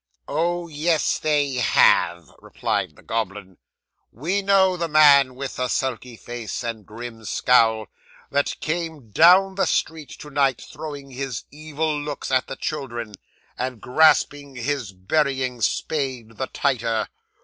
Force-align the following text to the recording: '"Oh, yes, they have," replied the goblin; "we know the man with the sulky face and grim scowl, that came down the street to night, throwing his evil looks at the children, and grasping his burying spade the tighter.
'"Oh, 0.27 0.67
yes, 0.67 1.19
they 1.19 1.53
have," 1.57 2.27
replied 2.39 2.95
the 2.95 3.03
goblin; 3.03 3.59
"we 4.11 4.41
know 4.41 4.75
the 4.75 4.87
man 4.87 5.35
with 5.35 5.57
the 5.57 5.67
sulky 5.67 6.15
face 6.15 6.63
and 6.63 6.87
grim 6.87 7.23
scowl, 7.23 7.85
that 8.31 8.59
came 8.61 9.11
down 9.11 9.53
the 9.53 9.67
street 9.67 10.09
to 10.17 10.31
night, 10.31 10.59
throwing 10.59 11.11
his 11.11 11.43
evil 11.51 12.01
looks 12.01 12.31
at 12.31 12.47
the 12.47 12.55
children, 12.55 13.13
and 13.59 13.79
grasping 13.79 14.55
his 14.55 14.91
burying 14.91 15.61
spade 15.61 16.37
the 16.37 16.47
tighter. 16.47 17.07